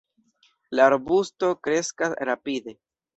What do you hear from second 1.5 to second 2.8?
kreskas rapide.